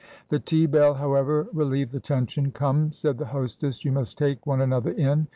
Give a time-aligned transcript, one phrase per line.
[0.29, 3.85] The tea bell, however, relieved the tension, "Come," said the hostess.
[3.85, 5.27] "You must take one another in.